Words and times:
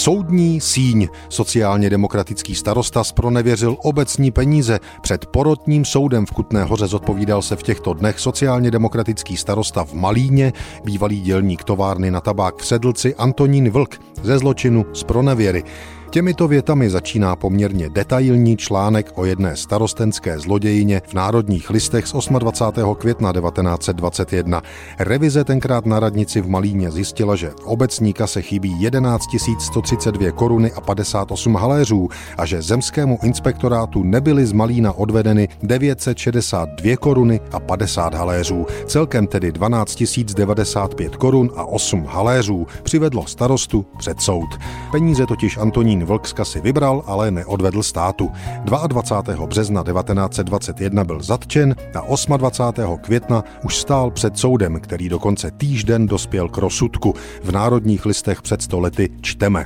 Soudní 0.00 0.60
síň. 0.60 1.08
Sociálně 1.28 1.90
demokratický 1.90 2.54
starosta 2.54 3.04
spronevěřil 3.04 3.76
obecní 3.82 4.30
peníze. 4.30 4.80
Před 5.02 5.26
porotním 5.26 5.84
soudem 5.84 6.26
v 6.26 6.30
Kutné 6.30 6.64
hoře 6.64 6.86
zodpovídal 6.86 7.42
se 7.42 7.56
v 7.56 7.62
těchto 7.62 7.94
dnech 7.94 8.20
sociálně 8.20 8.70
demokratický 8.70 9.36
starosta 9.36 9.84
v 9.84 9.94
Malíně, 9.94 10.52
bývalý 10.84 11.20
dělník 11.20 11.64
továrny 11.64 12.10
na 12.10 12.20
tabák 12.20 12.56
v 12.56 12.66
Sedlci 12.66 13.14
Antonín 13.14 13.70
Vlk 13.70 14.00
ze 14.22 14.38
zločinu 14.38 14.86
z 14.92 15.02
pronevěry. 15.02 15.64
Těmito 16.10 16.48
větami 16.48 16.90
začíná 16.90 17.36
poměrně 17.36 17.88
detailní 17.88 18.56
článek 18.56 19.12
o 19.14 19.24
jedné 19.24 19.56
starostenské 19.56 20.38
zlodějině 20.38 21.02
v 21.06 21.14
Národních 21.14 21.70
listech 21.70 22.06
z 22.06 22.12
28. 22.38 22.94
května 22.94 23.32
1921. 23.32 24.62
Revize 24.98 25.44
tenkrát 25.44 25.86
na 25.86 26.00
radnici 26.00 26.40
v 26.40 26.48
Malíně 26.48 26.90
zjistila, 26.90 27.36
že 27.36 27.50
v 27.50 27.64
obecní 27.64 28.12
kase 28.12 28.42
chybí 28.42 28.82
11 28.82 29.24
132 29.58 30.32
koruny 30.32 30.72
a 30.72 30.80
58 30.80 31.54
haléřů 31.54 32.08
a 32.38 32.46
že 32.46 32.62
zemskému 32.62 33.18
inspektorátu 33.22 34.02
nebyly 34.02 34.46
z 34.46 34.52
Malína 34.52 34.92
odvedeny 34.92 35.48
962 35.62 36.96
koruny 36.96 37.40
a 37.52 37.60
50 37.60 38.14
haléřů. 38.14 38.66
Celkem 38.86 39.26
tedy 39.26 39.52
12 39.52 40.02
095 40.34 41.16
korun 41.16 41.50
a 41.56 41.64
8 41.64 42.04
haléřů 42.08 42.66
přivedlo 42.82 43.26
starostu 43.26 43.86
před 43.98 44.20
soud. 44.20 44.48
Peníze 44.92 45.26
totiž 45.26 45.56
Antonín 45.56 45.99
Martin 46.00 46.14
Vlkska 46.16 46.44
si 46.44 46.60
vybral, 46.60 47.02
ale 47.06 47.30
neodvedl 47.30 47.82
státu. 47.82 48.30
22. 48.64 49.46
března 49.46 49.84
1921 49.84 51.04
byl 51.04 51.22
zatčen 51.22 51.74
a 51.94 52.36
28. 52.36 52.98
května 52.98 53.44
už 53.64 53.76
stál 53.76 54.10
před 54.10 54.38
soudem, 54.38 54.80
který 54.80 55.08
dokonce 55.08 55.50
týžden 55.50 56.06
dospěl 56.06 56.48
k 56.48 56.56
rozsudku. 56.56 57.14
V 57.42 57.52
národních 57.52 58.06
listech 58.06 58.42
před 58.42 58.62
stolety 58.62 59.08
čteme. 59.20 59.64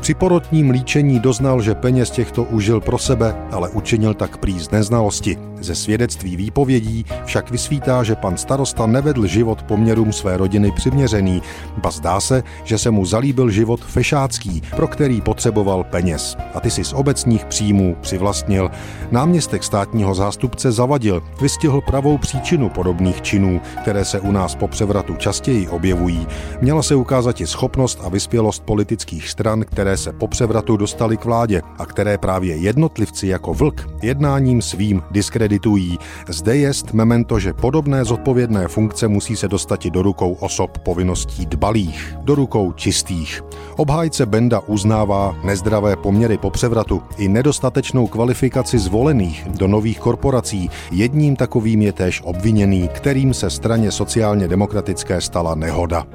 Při 0.00 0.14
porotním 0.14 0.70
líčení 0.70 1.20
doznal, 1.20 1.62
že 1.62 1.74
peněz 1.74 2.10
těchto 2.10 2.42
užil 2.42 2.80
pro 2.80 2.98
sebe, 2.98 3.36
ale 3.50 3.68
učinil 3.68 4.14
tak 4.14 4.36
prý 4.36 4.60
z 4.60 4.70
neznalosti. 4.70 5.38
Ze 5.60 5.74
svědectví 5.74 6.36
výpovědí 6.36 7.04
však 7.24 7.50
vysvítá, 7.50 8.02
že 8.02 8.14
pan 8.14 8.36
starosta 8.36 8.86
nevedl 8.86 9.26
život 9.26 9.62
poměrům 9.62 10.12
své 10.12 10.36
rodiny 10.36 10.72
přiměřený, 10.72 11.42
ba 11.82 11.90
zdá 11.90 12.20
se, 12.20 12.42
že 12.64 12.78
se 12.78 12.90
mu 12.90 13.06
zalíbil 13.06 13.50
život 13.50 13.80
fešácký, 13.84 14.62
pro 14.76 14.88
který 14.88 15.20
potřeboval 15.20 15.84
peněz. 15.84 16.36
A 16.54 16.60
ty 16.60 16.70
si 16.70 16.84
z 16.84 16.92
obecních 16.92 17.44
příjmů 17.44 17.96
přivlastnil. 18.00 18.70
Náměstek 19.10 19.64
státního 19.64 20.14
zástupce 20.14 20.72
zavadil, 20.72 21.22
vystihl 21.40 21.80
pravou 21.80 22.18
příčinu 22.18 22.68
podobných 22.68 23.22
činů, 23.22 23.60
které 23.82 24.04
se 24.04 24.20
u 24.20 24.32
nás 24.32 24.54
po 24.54 24.68
převratu 24.68 25.16
častěji 25.16 25.68
objevují. 25.68 26.26
Měla 26.60 26.82
se 26.82 26.94
ukázat 26.94 27.40
i 27.40 27.46
schopnost 27.46 28.00
a 28.04 28.08
vyspělost 28.08 28.62
politických 28.62 29.28
stran, 29.28 29.64
které 29.64 29.89
se 29.96 30.12
po 30.12 30.28
převratu 30.28 30.76
dostali 30.76 31.16
k 31.16 31.24
vládě 31.24 31.62
a 31.78 31.86
které 31.86 32.18
právě 32.18 32.56
jednotlivci 32.56 33.26
jako 33.26 33.54
vlk 33.54 33.88
jednáním 34.02 34.62
svým 34.62 35.02
diskreditují. 35.10 35.98
Zde 36.28 36.56
jest 36.56 36.92
memento, 36.92 37.38
že 37.38 37.52
podobné 37.52 38.04
zodpovědné 38.04 38.68
funkce 38.68 39.08
musí 39.08 39.36
se 39.36 39.48
dostat 39.48 39.86
do 39.86 40.02
rukou 40.02 40.32
osob 40.32 40.78
povinností 40.78 41.46
dbalých, 41.46 42.16
do 42.22 42.34
rukou 42.34 42.72
čistých. 42.72 43.42
Obhájce 43.76 44.26
Benda 44.26 44.60
uznává 44.66 45.36
nezdravé 45.44 45.96
poměry 45.96 46.38
po 46.38 46.50
převratu 46.50 47.02
i 47.16 47.28
nedostatečnou 47.28 48.06
kvalifikaci 48.06 48.78
zvolených 48.78 49.48
do 49.48 49.68
nových 49.68 50.00
korporací. 50.00 50.70
Jedním 50.90 51.36
takovým 51.36 51.82
je 51.82 51.92
též 51.92 52.22
obviněný, 52.24 52.88
kterým 52.88 53.34
se 53.34 53.50
straně 53.50 53.92
sociálně 53.92 54.48
demokratické 54.48 55.20
stala 55.20 55.54
nehoda. 55.54 56.06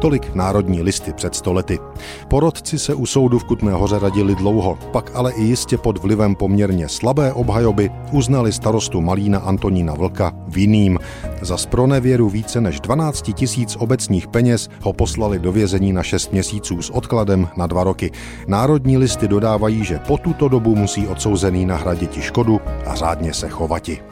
Tolik 0.00 0.34
národní 0.34 0.82
listy 0.82 1.12
před 1.12 1.34
stolety. 1.34 1.78
Porodci 2.28 2.78
se 2.78 2.94
u 2.94 3.06
soudu 3.22 3.38
v 3.38 3.44
Kutné 3.44 3.72
hoře 3.72 3.98
radili 3.98 4.34
dlouho, 4.34 4.78
pak 4.92 5.10
ale 5.14 5.32
i 5.32 5.42
jistě 5.42 5.78
pod 5.78 5.98
vlivem 5.98 6.34
poměrně 6.34 6.88
slabé 6.88 7.32
obhajoby 7.32 7.90
uznali 8.12 8.52
starostu 8.52 9.00
Malína 9.00 9.38
Antonína 9.38 9.94
Vlka 9.94 10.32
vinným. 10.48 10.98
Za 11.42 11.56
spronevěru 11.56 12.28
více 12.28 12.60
než 12.60 12.80
12 12.80 13.22
tisíc 13.34 13.76
obecních 13.76 14.28
peněz 14.28 14.68
ho 14.82 14.92
poslali 14.92 15.38
do 15.38 15.52
vězení 15.52 15.92
na 15.92 16.02
6 16.02 16.32
měsíců 16.32 16.82
s 16.82 16.90
odkladem 16.90 17.48
na 17.56 17.66
dva 17.66 17.84
roky. 17.84 18.10
Národní 18.46 18.98
listy 18.98 19.28
dodávají, 19.28 19.84
že 19.84 19.98
po 19.98 20.18
tuto 20.18 20.48
dobu 20.48 20.74
musí 20.74 21.06
odsouzený 21.06 21.66
nahradit 21.66 22.12
škodu 22.12 22.60
a 22.86 22.94
řádně 22.94 23.34
se 23.34 23.48
chovati. 23.48 24.02